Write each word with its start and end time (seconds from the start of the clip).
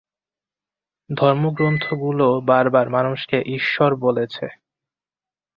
ধর্মগ্রন্থগুলোও 1.09 2.35
বারবার 2.41 2.85
মানুষকে 2.89 3.37
ঈশ্বর 3.57 3.91
বলেছে। 3.95 4.45